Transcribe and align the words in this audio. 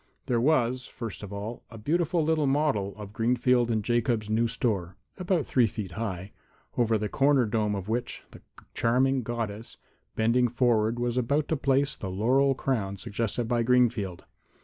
There 0.25 0.41
was, 0.41 0.87
first 0.87 1.21
of 1.21 1.31
all, 1.31 1.61
a 1.69 1.77
beautiful 1.77 2.23
little 2.23 2.47
model 2.47 2.95
of 2.97 3.13
Greenfield 3.13 3.83
& 3.83 3.83
Jacobs' 3.83 4.31
new 4.31 4.47
store, 4.47 4.97
about 5.19 5.45
three 5.45 5.67
feet 5.67 5.91
high, 5.91 6.31
over 6.75 6.97
the 6.97 7.07
corner 7.07 7.45
dome 7.45 7.75
of 7.75 7.87
which 7.87 8.23
the 8.31 8.41
charming 8.73 9.21
Goddess, 9.21 9.77
bending 10.15 10.47
forward, 10.47 10.97
was 10.97 11.17
about 11.17 11.47
to 11.49 11.55
place 11.55 11.93
the 11.95 12.09
laurel 12.09 12.55
crown 12.55 12.97
suggested 12.97 13.47
by 13.47 13.61
Greenfield. 13.61 14.25